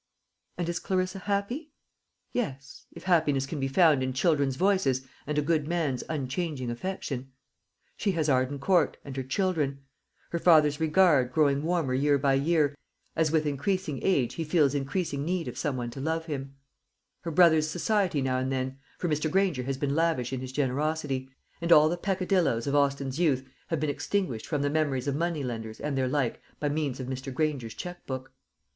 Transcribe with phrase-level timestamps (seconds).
[0.57, 1.73] And is Clarissa happy?
[2.33, 7.31] Yes, if happiness can be found in children's voices and a good man's unchanging affection.
[7.97, 9.81] She has Arden Court, and her children;
[10.31, 12.75] her father's regard, growing warmer year by year,
[13.15, 16.55] as with increasing age he feels increasing need of some one to love him;
[17.19, 19.29] her brother's society now and then for Mr.
[19.29, 21.29] Granger has been lavish in his generosity,
[21.61, 25.43] and all the peccadilloes of Austin's youth have been extinguished from the memories of money
[25.43, 27.31] lenders and their like by means of Mr.
[27.31, 28.31] Granger's cheque book.